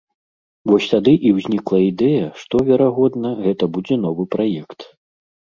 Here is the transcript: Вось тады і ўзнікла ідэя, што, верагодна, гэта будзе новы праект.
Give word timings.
Вось 0.69 0.87
тады 0.93 1.11
і 1.31 1.33
ўзнікла 1.39 1.79
ідэя, 1.89 2.25
што, 2.41 2.63
верагодна, 2.71 3.29
гэта 3.45 3.71
будзе 3.77 4.01
новы 4.09 4.29
праект. 4.35 4.79